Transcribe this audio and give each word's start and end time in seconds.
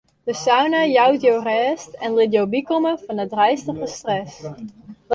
De 0.27 0.33
sauna 0.43 0.79
jout 0.95 1.21
jo 1.27 1.35
rêst 1.49 1.91
en 2.05 2.11
lit 2.17 2.33
jo 2.35 2.43
bykomme 2.53 2.93
fan 3.03 3.17
de 3.21 3.25
deistige 3.35 3.87
stress. 3.97 4.35